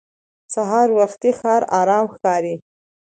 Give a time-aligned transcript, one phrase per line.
[0.53, 2.55] سهار وختي ښار ارام ښکاري